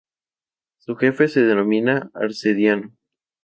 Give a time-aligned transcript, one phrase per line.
[0.79, 2.97] Su jefe se denominaba "arcediano".